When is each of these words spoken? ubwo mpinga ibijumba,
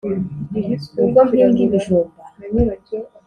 ubwo 1.03 1.19
mpinga 1.27 1.59
ibijumba, 1.65 2.21